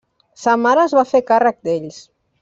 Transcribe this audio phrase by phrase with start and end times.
[0.43, 2.01] Sa mare es va fer càrrec d'ells.